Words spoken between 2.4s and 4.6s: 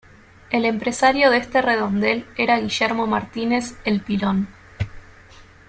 Guillermo Martínez "El Pilón".